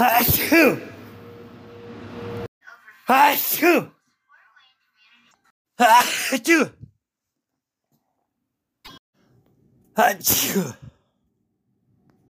[0.00, 0.80] Achoo!
[3.06, 3.90] Achoo!
[5.78, 6.72] Achoo!
[9.94, 10.74] Achoo!